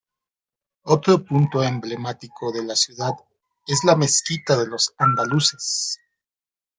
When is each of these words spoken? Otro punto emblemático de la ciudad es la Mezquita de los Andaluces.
Otro 0.81 1.23
punto 1.23 1.61
emblemático 1.63 2.51
de 2.51 2.63
la 2.63 2.75
ciudad 2.75 3.13
es 3.67 3.83
la 3.83 3.95
Mezquita 3.95 4.57
de 4.57 4.65
los 4.65 4.95
Andaluces. 4.97 5.99